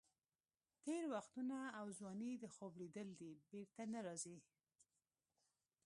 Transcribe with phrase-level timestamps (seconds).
[0.83, 4.37] تېر وختونه او ځواني د خوب لیدل دي، بېرته نه راځي.